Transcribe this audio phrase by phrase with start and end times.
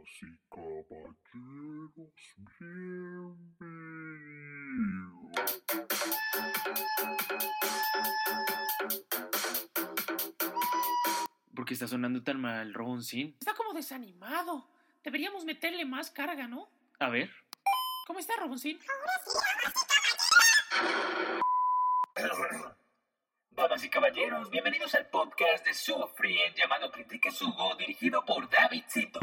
[0.00, 1.20] Damas y caballeros,
[2.58, 3.70] bienvenidos.
[11.54, 13.36] ¿Por qué está sonando tan mal, Roboncín?
[13.40, 14.70] Está como desanimado.
[15.04, 16.70] Deberíamos meterle más carga, ¿no?
[16.98, 17.30] A ver.
[18.06, 18.78] ¿Cómo está, Roboncín?
[18.78, 19.32] Damas y
[22.16, 22.69] caballeros,
[24.50, 29.20] bienvenidos al podcast de Sugo Free llamado Critique Sugo, dirigido por David Cito.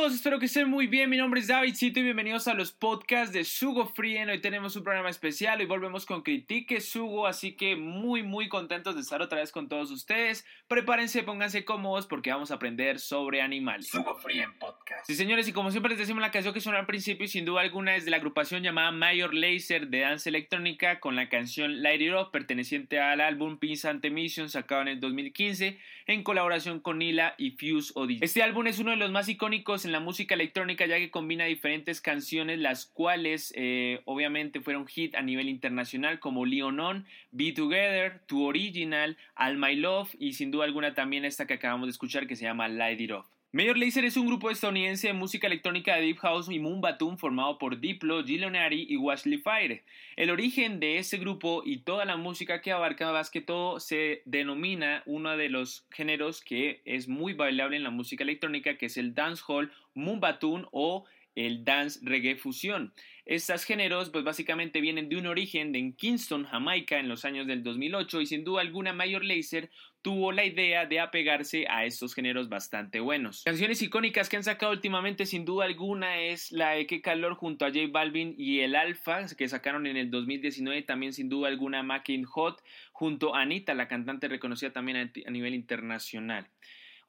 [0.00, 0.14] Todos?
[0.14, 1.10] Espero que estén muy bien.
[1.10, 4.30] Mi nombre es David Cito y bienvenidos a los podcasts de Sugo Frien.
[4.30, 5.60] Hoy tenemos un programa especial.
[5.60, 9.68] Hoy volvemos con Critique Sugo, así que muy, muy contentos de estar otra vez con
[9.68, 10.46] todos ustedes.
[10.68, 13.88] Prepárense, pónganse cómodos porque vamos a aprender sobre animales.
[13.88, 15.06] Sugo Free Podcast.
[15.06, 17.44] Sí, señores, y como siempre les decimos la canción que sonó al principio, y sin
[17.44, 21.82] duda alguna es de la agrupación llamada Mayor Laser de danza electrónica con la canción
[21.82, 26.98] Light It Up, perteneciente al álbum Pinsante Mission, sacado en el 2015 en colaboración con
[26.98, 28.24] Nila y Fuse Odyssey.
[28.24, 31.44] Este álbum es uno de los más icónicos en la música electrónica ya que combina
[31.44, 37.52] diferentes canciones, las cuales eh, obviamente fueron hit a nivel internacional como Leon On, Be
[37.52, 41.92] Together, Tu Original, All My Love y sin duda alguna también esta que acabamos de
[41.92, 43.24] escuchar que se llama Light It Up.
[43.52, 46.80] Major Lazer es un grupo estadounidense de música electrónica de Deep House y Moon
[47.18, 49.82] formado por Diplo, Gilonari y Washley Fire.
[50.14, 54.22] El origen de este grupo y toda la música que abarca más que todo se
[54.24, 58.96] denomina uno de los géneros que es muy bailable en la música electrónica que es
[58.96, 62.92] el dancehall, Moon Batum o el dance reggae fusión.
[63.24, 67.62] Estos géneros pues básicamente vienen de un origen en Kingston, Jamaica en los años del
[67.62, 69.70] 2008 y sin duda alguna Major Lazer
[70.02, 73.42] tuvo la idea de apegarse a estos géneros bastante buenos.
[73.44, 77.64] Canciones icónicas que han sacado últimamente sin duda alguna es la de Qué Calor junto
[77.64, 81.82] a J Balvin y el Alfa que sacaron en el 2019 también sin duda alguna
[81.82, 82.62] Making Hot
[82.92, 86.48] junto a Anita la cantante reconocida también a nivel internacional.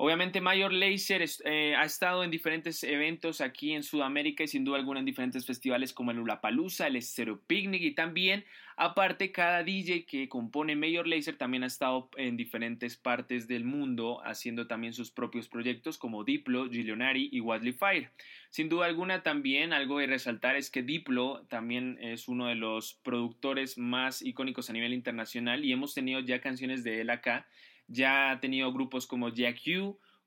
[0.04, 4.80] Obviamente Mayor Laser eh, ha estado en diferentes eventos aquí en Sudamérica y sin duda
[4.80, 8.44] alguna en diferentes festivales como el Ulapalooza, el Stereo Picnic y también
[8.78, 14.24] aparte cada DJ que compone Mayor Laser también ha estado en diferentes partes del mundo
[14.26, 18.10] haciendo también sus propios proyectos como Diplo, Gilionari y Wadley Fire.
[18.50, 22.96] Sin duda alguna también algo de resaltar es que Diplo también es uno de los
[23.04, 27.46] productores más icónicos a nivel internacional y hemos tenido ya canciones de él acá
[27.92, 29.60] ya ha tenido grupos como Jack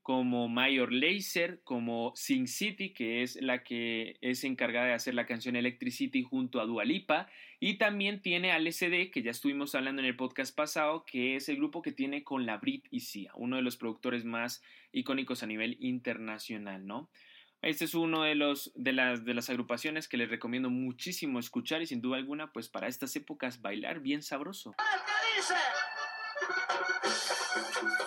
[0.03, 5.25] como Mayor Laser, como Sin City, que es la que es encargada de hacer la
[5.25, 7.27] canción Electricity junto a Dualipa,
[7.59, 11.49] y también tiene al SD, que ya estuvimos hablando en el podcast pasado, que es
[11.49, 14.63] el grupo que tiene con la Brit y Sia, uno de los productores más
[14.93, 17.09] icónicos a nivel internacional, ¿no?
[17.63, 21.81] Este es uno de, los, de, las, de las agrupaciones que les recomiendo muchísimo escuchar
[21.81, 24.75] y sin duda alguna, pues para estas épocas bailar bien sabroso.
[27.55, 28.04] Thank you.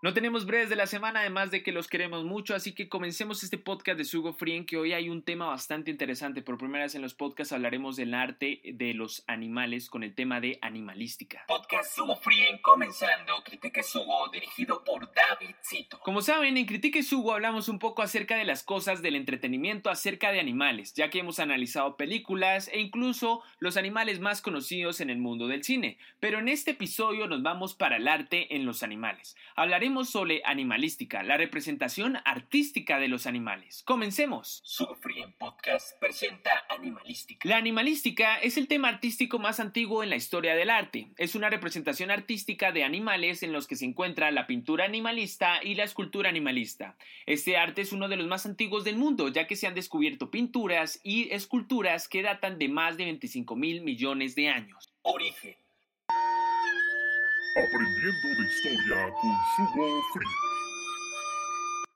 [0.00, 3.42] No tenemos breves de la semana, además de que los queremos mucho, así que comencemos
[3.42, 6.40] este podcast de Sugo Free, en que hoy hay un tema bastante interesante.
[6.40, 10.40] Por primera vez en los podcasts hablaremos del arte de los animales con el tema
[10.40, 11.42] de animalística.
[11.48, 13.42] Podcast Sugo Free comenzando.
[13.42, 15.98] Critique Sugo, dirigido por David Cito.
[15.98, 20.30] Como saben, en Critique Sugo hablamos un poco acerca de las cosas del entretenimiento acerca
[20.30, 25.18] de animales, ya que hemos analizado películas e incluso los animales más conocidos en el
[25.18, 25.98] mundo del cine.
[26.20, 29.34] Pero en este episodio nos vamos para el arte en los animales.
[29.56, 33.82] Hablaremos sobre animalística, la representación artística de los animales.
[33.84, 34.62] Comencemos.
[35.00, 37.48] Free en Podcast presenta Animalística.
[37.48, 41.08] La animalística es el tema artístico más antiguo en la historia del arte.
[41.16, 45.74] Es una representación artística de animales en los que se encuentra la pintura animalista y
[45.74, 46.98] la escultura animalista.
[47.24, 50.30] Este arte es uno de los más antiguos del mundo, ya que se han descubierto
[50.30, 54.92] pinturas y esculturas que datan de más de 25 mil millones de años.
[55.00, 55.56] Origen.
[57.58, 60.26] Aprendiendo de historia con Sugo Free.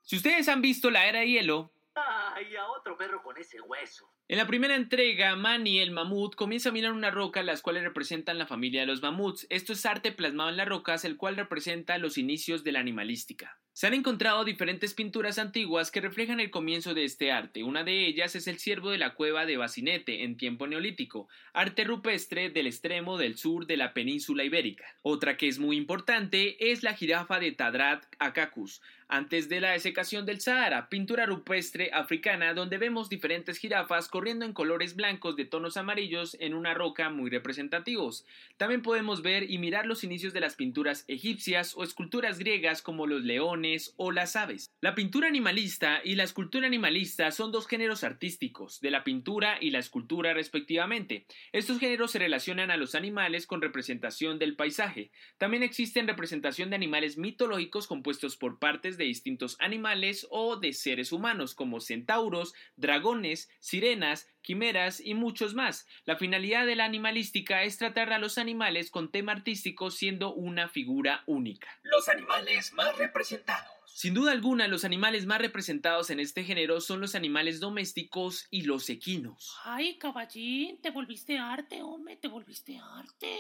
[0.03, 4.11] Si ustedes han visto la era de hielo, ¡Ay, a otro perro con ese hueso!
[4.27, 8.39] En la primera entrega, Manny, el mamut, comienza a mirar una roca las cuales representan
[8.39, 9.47] la familia de los mamuts.
[9.51, 13.62] Esto es arte plasmado en las rocas, el cual representa los inicios de la animalística.
[13.75, 17.65] Se han encontrado diferentes pinturas antiguas que reflejan el comienzo de este arte.
[17.65, 21.85] Una de ellas es el ciervo de la cueva de Bacinete en tiempo neolítico, arte
[21.85, 24.85] rupestre del extremo del sur de la península ibérica.
[25.01, 28.83] Otra que es muy importante es la jirafa de Tadrat Akacus,
[29.13, 34.55] antes de la desecación del Sahara, pintura rupestre africana donde vemos diferentes jirafas corriendo en
[34.55, 38.25] colores blancos de tonos amarillos en una roca muy representativos.
[38.57, 43.07] También podemos ver y mirar los inicios de las pinturas egipcias o esculturas griegas como
[43.07, 44.71] los leones o las aves.
[44.81, 49.73] La pintura animalista y la escultura animalista son dos géneros artísticos, de la pintura y
[49.73, 51.27] la escultura respectivamente.
[51.53, 55.11] Estos géneros se relacionan a los animales con representación del paisaje.
[55.37, 61.13] También existen representación de animales mitológicos compuestos por partes de distintos animales o de seres
[61.13, 65.87] humanos como centauros, dragones, sirenas, quimeras y muchos más.
[66.05, 70.69] La finalidad de la animalística es tratar a los animales con tema artístico siendo una
[70.69, 71.69] figura única.
[71.83, 73.83] Los animales más representados.
[73.95, 78.63] Sin duda alguna, los animales más representados en este género son los animales domésticos y
[78.63, 79.59] los equinos.
[79.65, 83.37] Ay, caballín, te volviste arte, hombre, te volviste arte.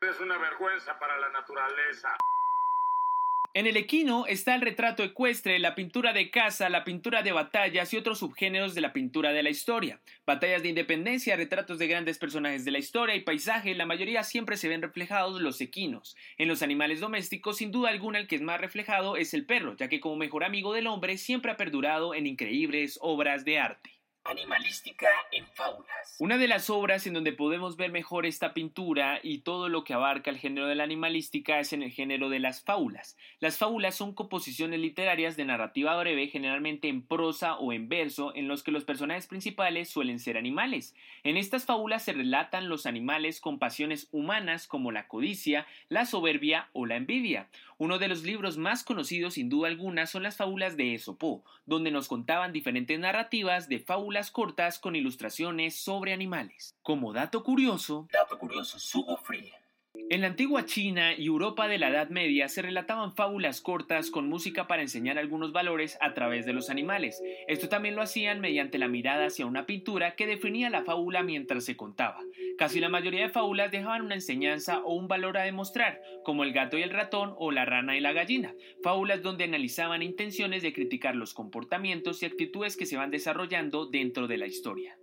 [0.00, 2.16] Es una vergüenza para la naturaleza.
[3.56, 7.90] En el equino está el retrato ecuestre, la pintura de caza, la pintura de batallas
[7.90, 9.98] y otros subgéneros de la pintura de la historia.
[10.26, 14.58] Batallas de independencia, retratos de grandes personajes de la historia y paisaje, la mayoría siempre
[14.58, 16.18] se ven reflejados los equinos.
[16.36, 19.74] En los animales domésticos, sin duda alguna el que es más reflejado es el perro,
[19.74, 23.95] ya que como mejor amigo del hombre siempre ha perdurado en increíbles obras de arte.
[24.28, 26.16] Animalística en fábulas.
[26.18, 29.94] Una de las obras en donde podemos ver mejor esta pintura y todo lo que
[29.94, 33.16] abarca el género de la animalística es en el género de las fábulas.
[33.38, 38.48] Las fábulas son composiciones literarias de narrativa breve, generalmente en prosa o en verso, en
[38.48, 40.96] los que los personajes principales suelen ser animales.
[41.22, 46.68] En estas fábulas se relatan los animales con pasiones humanas como la codicia, la soberbia
[46.72, 47.48] o la envidia.
[47.78, 51.90] Uno de los libros más conocidos sin duda alguna son las fábulas de Esopo, donde
[51.90, 56.74] nos contaban diferentes narrativas de fábulas cortas con ilustraciones sobre animales.
[56.82, 59.45] Como dato curioso, Dato curioso, Sugo Free.
[60.08, 64.28] En la antigua China y Europa de la Edad Media se relataban fábulas cortas con
[64.28, 67.20] música para enseñar algunos valores a través de los animales.
[67.48, 71.64] Esto también lo hacían mediante la mirada hacia una pintura que definía la fábula mientras
[71.64, 72.20] se contaba.
[72.56, 76.52] Casi la mayoría de fábulas dejaban una enseñanza o un valor a demostrar, como el
[76.52, 78.54] gato y el ratón o la rana y la gallina.
[78.82, 84.28] Fábulas donde analizaban intenciones de criticar los comportamientos y actitudes que se van desarrollando dentro
[84.28, 84.96] de la historia.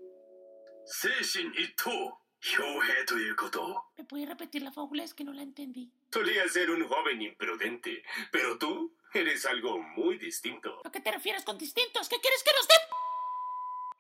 [3.97, 5.03] ¿Me puede repetir la fábula?
[5.03, 5.89] Es que no la entendí.
[6.12, 10.81] Solía ser un joven imprudente, pero tú eres algo muy distinto.
[10.83, 12.09] ¿A qué te refieres con distintos?
[12.09, 12.77] ¿Qué quieres que nos den?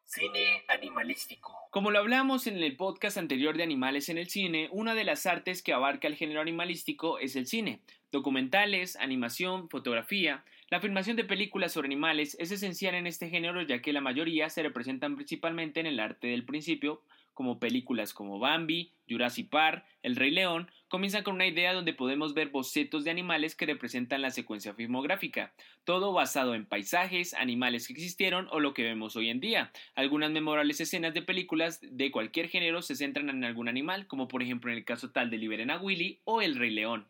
[0.05, 1.55] Cine animalístico.
[1.71, 5.25] Como lo hablamos en el podcast anterior de Animales en el Cine, una de las
[5.25, 7.79] artes que abarca el género animalístico es el cine.
[8.11, 10.43] Documentales, animación, fotografía.
[10.69, 14.49] La filmación de películas sobre animales es esencial en este género ya que la mayoría
[14.49, 17.01] se representan principalmente en el arte del principio
[17.33, 22.33] como películas como Bambi, Jurassic Park, El Rey León, comienzan con una idea donde podemos
[22.33, 27.93] ver bocetos de animales que representan la secuencia filmográfica, todo basado en paisajes, animales que
[27.93, 29.71] existieron o lo que vemos hoy en día.
[29.95, 34.43] Algunas memorables escenas de películas de cualquier género se centran en algún animal, como por
[34.43, 37.07] ejemplo en el caso tal de Liberen a Willy o El Rey León.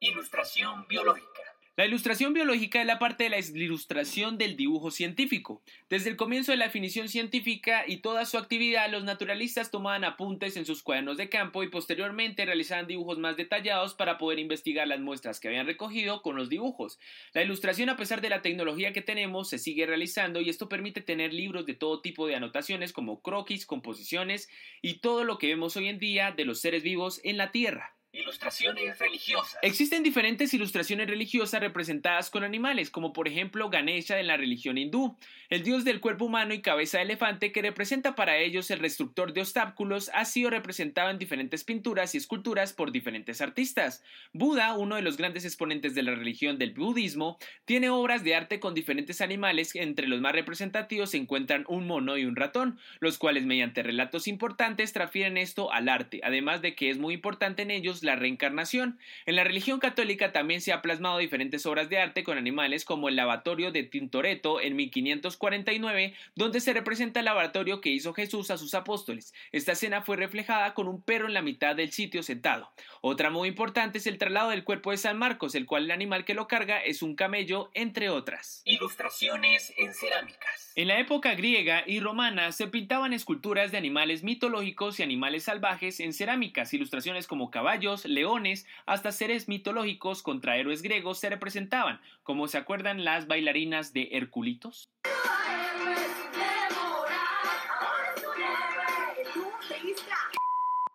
[0.00, 1.37] Ilustración biológica.
[1.78, 5.62] La ilustración biológica es la parte de la ilustración del dibujo científico.
[5.88, 10.56] Desde el comienzo de la definición científica y toda su actividad, los naturalistas tomaban apuntes
[10.56, 14.98] en sus cuadernos de campo y posteriormente realizaban dibujos más detallados para poder investigar las
[14.98, 16.98] muestras que habían recogido con los dibujos.
[17.32, 21.00] La ilustración, a pesar de la tecnología que tenemos, se sigue realizando y esto permite
[21.00, 24.48] tener libros de todo tipo de anotaciones como croquis, composiciones
[24.82, 27.97] y todo lo que vemos hoy en día de los seres vivos en la Tierra.
[28.10, 29.58] Ilustraciones religiosas.
[29.60, 35.18] Existen diferentes ilustraciones religiosas representadas con animales, como por ejemplo Ganesha en la religión hindú,
[35.50, 39.34] el dios del cuerpo humano y cabeza de elefante que representa para ellos el restructor
[39.34, 44.02] de obstáculos, ha sido representado en diferentes pinturas y esculturas por diferentes artistas.
[44.32, 48.58] Buda, uno de los grandes exponentes de la religión del budismo, tiene obras de arte
[48.58, 53.18] con diferentes animales, entre los más representativos se encuentran un mono y un ratón, los
[53.18, 57.70] cuales mediante relatos importantes transfieren esto al arte, además de que es muy importante en
[57.70, 58.98] ellos la reencarnación.
[59.26, 63.08] En la religión católica también se ha plasmado diferentes obras de arte con animales como
[63.08, 68.58] el lavatorio de Tintoretto en 1549, donde se representa el lavatorio que hizo Jesús a
[68.58, 69.34] sus apóstoles.
[69.52, 72.70] Esta escena fue reflejada con un perro en la mitad del sitio sentado.
[73.00, 76.24] Otra muy importante es el traslado del cuerpo de San Marcos, el cual el animal
[76.24, 78.62] que lo carga es un camello, entre otras.
[78.64, 80.72] Ilustraciones en cerámicas.
[80.74, 86.00] En la época griega y romana se pintaban esculturas de animales mitológicos y animales salvajes
[86.00, 87.68] en cerámicas, ilustraciones como caballos,
[88.04, 94.10] leones, hasta seres mitológicos contra héroes griegos se representaban, como se acuerdan las bailarinas de
[94.12, 94.88] Herculitos.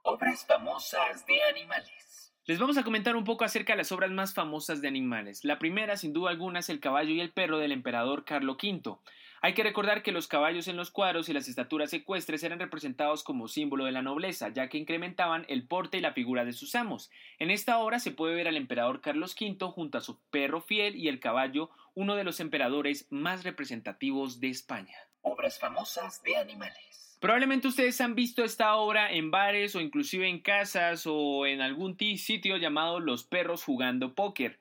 [0.03, 2.02] Obras famosas de animales.
[2.45, 5.45] Les vamos a comentar un poco acerca de las obras más famosas de animales.
[5.45, 8.97] La primera, sin duda alguna, es El caballo y el perro del emperador Carlo V.
[9.41, 13.23] Hay que recordar que los caballos en los cuadros y las estaturas ecuestres eran representados
[13.23, 16.75] como símbolo de la nobleza, ya que incrementaban el porte y la figura de sus
[16.75, 17.09] amos.
[17.39, 20.97] En esta obra se puede ver al emperador Carlos V junto a su perro fiel
[20.97, 24.97] y el caballo, uno de los emperadores más representativos de España.
[25.21, 27.12] Obras famosas de animales.
[27.23, 31.97] Probablemente ustedes han visto esta obra en bares o inclusive en casas o en algún
[32.17, 34.59] sitio llamado Los perros jugando póker.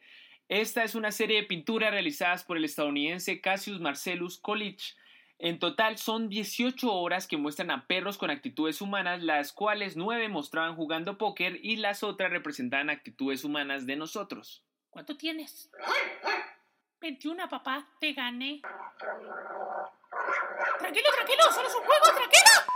[0.49, 4.95] Esta es una serie de pinturas realizadas por el estadounidense Cassius Marcellus Coolidge.
[5.41, 10.29] En total son 18 obras que muestran a perros con actitudes humanas, las cuales 9
[10.29, 14.65] mostraban jugando póker y las otras representaban actitudes humanas de nosotros.
[14.89, 15.69] ¿Cuánto tienes?
[17.01, 17.89] 21, papá.
[17.99, 18.63] Te gané.
[20.79, 21.43] Tranquilo, tranquilo.
[21.53, 22.73] Solo es un juego, tranquilo.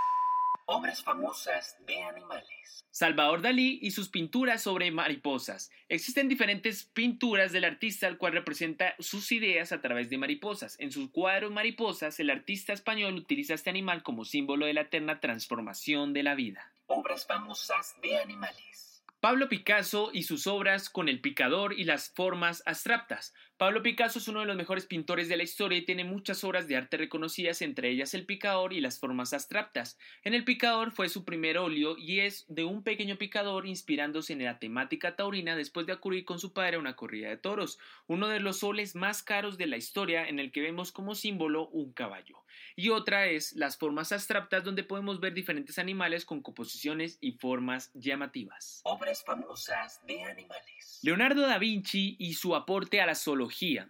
[0.66, 2.84] Obras famosas de animales.
[2.90, 5.70] Salvador Dalí y sus pinturas sobre mariposas.
[5.88, 10.76] Existen diferentes pinturas del artista al cual representa sus ideas a través de mariposas.
[10.80, 15.20] En sus cuadros mariposas, el artista español utiliza este animal como símbolo de la eterna
[15.20, 16.72] transformación de la vida.
[16.86, 19.02] Obras famosas de animales.
[19.20, 23.34] Pablo Picasso y sus obras con el picador y las formas abstractas.
[23.58, 26.68] Pablo Picasso es uno de los mejores pintores de la historia y tiene muchas obras
[26.68, 29.98] de arte reconocidas, entre ellas el picador y las formas abstractas.
[30.25, 34.44] En el picador fue su primer óleo y es de un pequeño picador inspirándose en
[34.44, 38.28] la temática taurina después de acudir con su padre a una corrida de toros, uno
[38.28, 41.94] de los soles más caros de la historia en el que vemos como símbolo un
[41.94, 42.42] caballo.
[42.75, 47.90] Y otra es las formas abstractas donde podemos ver diferentes animales con composiciones y formas
[47.94, 48.82] llamativas.
[48.84, 51.00] Obras famosas de animales.
[51.02, 53.45] Leonardo da Vinci y su aporte a la zoología.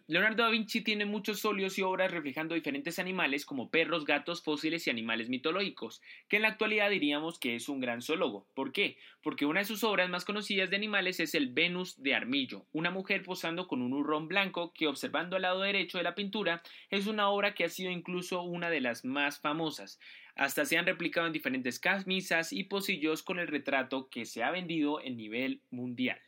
[0.06, 4.86] Leonardo da Vinci tiene muchos óleos y obras reflejando diferentes animales como perros, gatos, fósiles
[4.86, 8.46] y animales mitológicos, que en la actualidad diríamos que es un gran zoólogo.
[8.54, 8.98] ¿Por qué?
[9.22, 12.90] Porque una de sus obras más conocidas de animales es el Venus de Armillo, una
[12.90, 17.06] mujer posando con un hurrón blanco que observando al lado derecho de la pintura es
[17.06, 19.98] una obra que ha sido incluso una de las más famosas.
[20.34, 24.50] Hasta se han replicado en diferentes camisas y pocillos con el retrato que se ha
[24.50, 26.20] vendido en nivel mundial.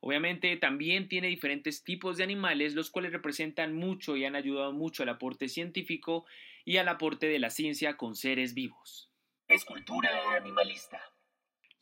[0.00, 5.02] Obviamente también tiene diferentes tipos de animales, los cuales representan mucho y han ayudado mucho
[5.02, 6.24] al aporte científico
[6.64, 9.10] y al aporte de la ciencia con seres vivos.
[9.46, 11.00] Escultura animalista.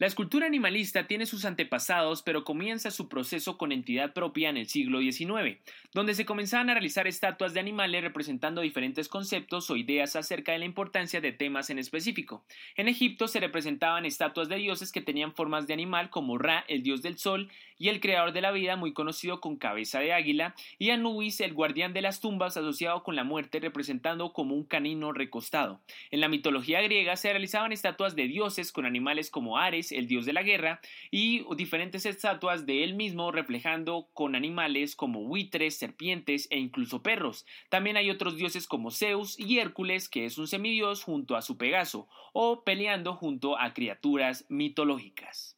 [0.00, 4.68] La escultura animalista tiene sus antepasados, pero comienza su proceso con entidad propia en el
[4.68, 5.58] siglo XIX,
[5.92, 10.60] donde se comenzaban a realizar estatuas de animales representando diferentes conceptos o ideas acerca de
[10.60, 12.44] la importancia de temas en específico.
[12.76, 16.84] En Egipto se representaban estatuas de dioses que tenían formas de animal como Ra, el
[16.84, 20.54] dios del sol, y el creador de la vida, muy conocido con cabeza de águila,
[20.78, 25.12] y Anubis, el guardián de las tumbas, asociado con la muerte, representando como un canino
[25.12, 25.80] recostado.
[26.10, 30.26] En la mitología griega se realizaban estatuas de dioses con animales como Ares, el dios
[30.26, 30.80] de la guerra,
[31.10, 37.46] y diferentes estatuas de él mismo reflejando con animales como buitres, serpientes e incluso perros.
[37.68, 41.56] También hay otros dioses como Zeus y Hércules, que es un semidios junto a su
[41.56, 45.56] Pegaso, o peleando junto a criaturas mitológicas.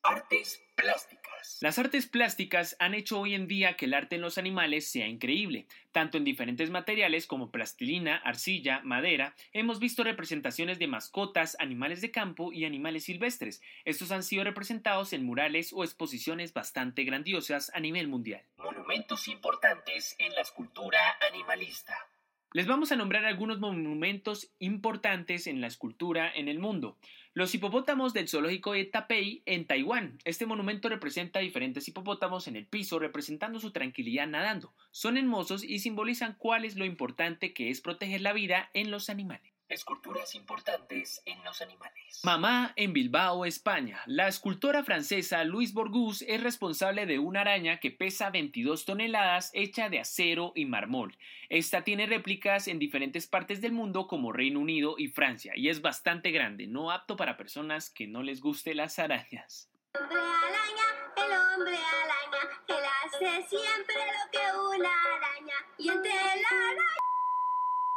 [1.61, 5.07] Las artes plásticas han hecho hoy en día que el arte en los animales sea
[5.07, 5.67] increíble.
[5.93, 12.11] Tanto en diferentes materiales como plastilina, arcilla, madera, hemos visto representaciones de mascotas, animales de
[12.11, 13.63] campo y animales silvestres.
[13.85, 18.43] Estos han sido representados en murales o exposiciones bastante grandiosas a nivel mundial.
[18.59, 20.99] Monumentos importantes en la escultura
[21.31, 22.10] animalista.
[22.53, 26.99] Les vamos a nombrar algunos monumentos importantes en la escultura en el mundo.
[27.33, 30.19] Los hipopótamos del zoológico de Taipei en Taiwán.
[30.25, 34.75] Este monumento representa diferentes hipopótamos en el piso representando su tranquilidad nadando.
[34.91, 39.11] Son hermosos y simbolizan cuál es lo importante que es proteger la vida en los
[39.11, 39.50] animales.
[39.71, 42.21] Esculturas importantes en los animales.
[42.25, 44.03] Mamá en Bilbao, España.
[44.05, 49.89] La escultora francesa Louise Bourgeois es responsable de una araña que pesa 22 toneladas hecha
[49.89, 51.17] de acero y mármol.
[51.49, 55.81] Esta tiene réplicas en diferentes partes del mundo como Reino Unido y Francia y es
[55.83, 59.71] bastante grande, no apto para personas que no les guste las arañas.
[59.95, 66.11] El hombre araña, el hombre araña, él hace siempre lo que una araña y entre
[66.11, 67.00] la araña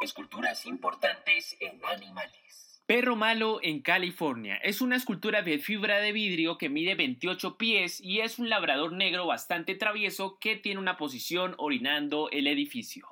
[0.03, 2.83] Esculturas importantes en animales.
[2.85, 4.57] Perro Malo en California.
[4.57, 8.91] Es una escultura de fibra de vidrio que mide 28 pies y es un labrador
[8.91, 13.07] negro bastante travieso que tiene una posición orinando el edificio.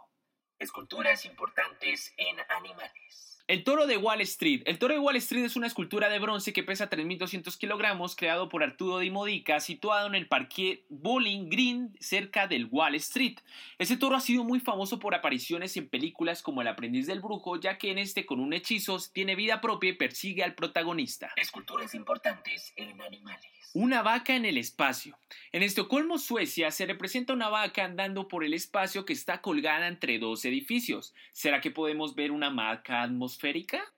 [0.59, 3.30] Esculturas importantes en animales.
[3.51, 4.61] El toro de Wall Street.
[4.63, 8.47] El toro de Wall Street es una escultura de bronce que pesa 3.200 kilogramos, creado
[8.47, 13.39] por Arturo Di Modica, situado en el parque Bowling Green, cerca del Wall Street.
[13.77, 17.59] Ese toro ha sido muy famoso por apariciones en películas como El aprendiz del brujo,
[17.59, 21.33] ya que en este, con un hechizo, tiene vida propia y persigue al protagonista.
[21.35, 23.51] Esculturas importantes en animales.
[23.73, 25.17] Una vaca en el espacio.
[25.51, 30.19] En Estocolmo, Suecia, se representa una vaca andando por el espacio que está colgada entre
[30.19, 31.13] dos edificios.
[31.31, 33.40] ¿Será que podemos ver una vaca atmosférica?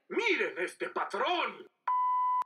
[0.07, 1.67] ¡Miren este patrón!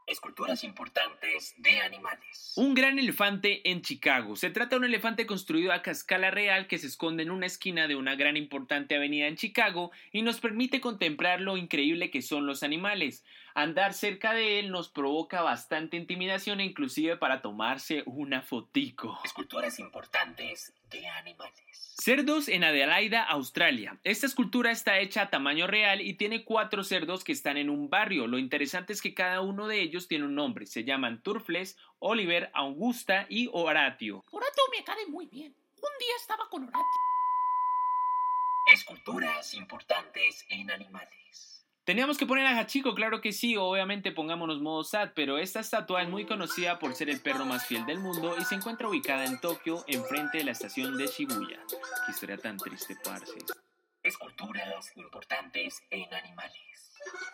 [0.07, 2.53] Esculturas importantes de animales.
[2.55, 4.37] Un gran elefante en Chicago.
[4.37, 7.89] Se trata de un elefante construido a escala real que se esconde en una esquina
[7.89, 12.45] de una gran importante avenida en Chicago y nos permite contemplar lo increíble que son
[12.45, 13.25] los animales.
[13.57, 19.19] Andar cerca de él nos provoca bastante intimidación e inclusive para tomarse una fotico.
[19.23, 21.95] Esculturas importantes de animales.
[21.97, 23.97] Cerdos en Adelaida, Australia.
[24.03, 27.89] Esta escultura está hecha a tamaño real y tiene cuatro cerdos que están en un
[27.89, 28.27] barrio.
[28.27, 30.67] Lo interesante es que cada uno de ellos tiene un nombre.
[30.67, 34.23] Se llaman Turfles, Oliver, Augusta y Horatio.
[34.29, 35.51] Horatio me cae muy bien.
[35.77, 36.85] Un día estaba con Horatio.
[38.71, 41.56] Esculturas importantes en animales.
[41.87, 46.01] Teníamos que poner a Hachiko, claro que sí, obviamente pongámonos modo sad, pero esta estatua
[46.03, 49.23] es muy conocida por ser el perro más fiel del mundo y se encuentra ubicada
[49.23, 51.61] en Tokio, enfrente de la estación de Shibuya.
[52.05, 53.37] Qué historia tan triste, parce.
[54.03, 56.86] Esculturas importantes en animales.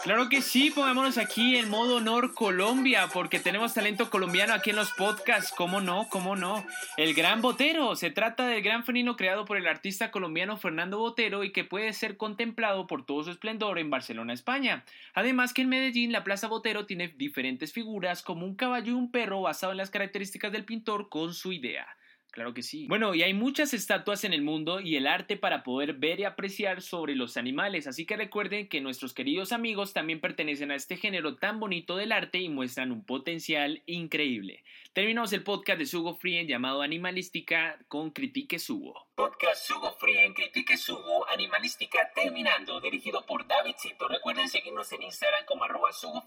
[0.04, 4.76] Claro que sí, pongámonos aquí en modo honor Colombia, porque tenemos talento colombiano aquí en
[4.76, 6.10] los podcasts, ¿cómo no?
[6.10, 6.66] ¿Cómo no?
[6.98, 11.46] El Gran Botero, se trata del gran felino creado por el artista colombiano Fernando Botero
[11.46, 14.84] y que puede ser contemplado por todo su esplendor en Barcelona, España.
[15.14, 19.10] Además que en Medellín la Plaza Botero tiene diferentes figuras como un caballo y un
[19.10, 21.88] perro basado en las características del pintor con su idea.
[22.34, 22.88] Claro que sí.
[22.90, 26.24] Bueno, y hay muchas estatuas en el mundo y el arte para poder ver y
[26.24, 30.98] apreciar sobre los animales, así que recuerden que nuestros queridos amigos también pertenecen a este
[30.98, 34.64] género tan bonito del arte y muestran un potencial increíble.
[34.94, 39.06] Terminamos el podcast de Sugo Free llamado Animalística con Critique Sugo.
[39.16, 44.08] Podcast Sugo Free en Critique Sugo Animalística terminando, dirigido por Davidcito.
[44.08, 46.24] Recuerden seguirnos en Instagram como arroba Sugo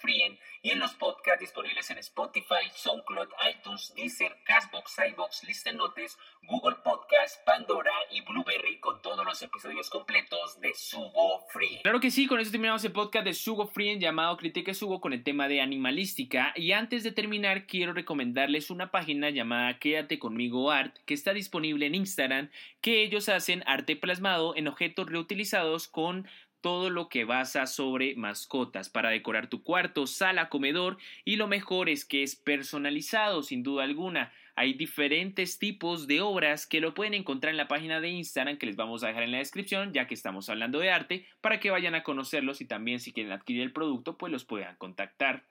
[0.63, 6.77] y en los podcasts disponibles en Spotify, SoundCloud, iTunes, Deezer, Castbox, iBox, Listen Notes, Google
[6.85, 11.81] Podcast, Pandora y Blueberry con todos los episodios completos de Sugo Free.
[11.83, 15.13] Claro que sí, con eso terminamos el podcast de Sugo Free llamado Critique Sugo con
[15.13, 16.53] el tema de animalística.
[16.55, 21.87] Y antes de terminar, quiero recomendarles una página llamada Quédate conmigo Art, que está disponible
[21.87, 22.51] en Instagram,
[22.87, 26.29] que ellos hacen arte plasmado en objetos reutilizados con
[26.61, 31.89] todo lo que basa sobre mascotas para decorar tu cuarto, sala, comedor y lo mejor
[31.89, 34.33] es que es personalizado sin duda alguna.
[34.55, 38.67] Hay diferentes tipos de obras que lo pueden encontrar en la página de Instagram que
[38.67, 41.73] les vamos a dejar en la descripción ya que estamos hablando de arte para que
[41.73, 45.43] vayan a conocerlos y también si quieren adquirir el producto pues los puedan contactar.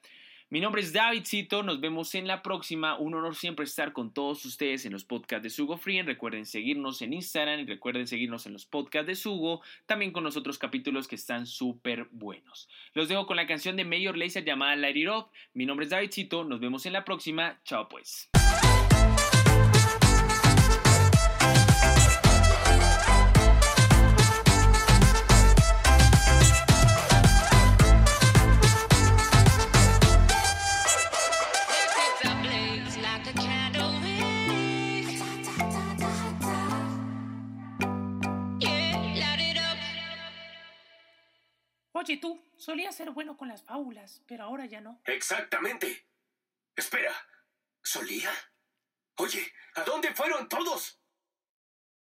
[0.52, 3.00] Mi nombre es Davidcito, nos vemos en la próxima.
[3.00, 6.04] Un honor siempre estar con todos ustedes en los podcasts de Sugo Free.
[6.04, 10.38] Recuerden seguirnos en Instagram y recuerden seguirnos en los podcasts de Sugo, también con los
[10.38, 12.70] otros capítulos que están súper buenos.
[12.94, 15.10] Los dejo con la canción de Mayor Lazer llamada Light It.
[15.56, 17.60] Mi nombre es Davidcito, nos vemos en la próxima.
[17.64, 18.30] Chao pues.
[42.06, 45.02] Oye tú, solía ser bueno con las fábulas, pero ahora ya no.
[45.06, 46.06] Exactamente.
[46.76, 47.12] Espera,
[47.82, 48.30] ¿solía?
[49.16, 51.02] Oye, ¿a dónde fueron todos?